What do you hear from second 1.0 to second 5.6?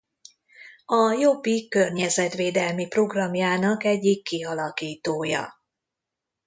Jobbik környezetvédelmi programjának egyik kialakítója.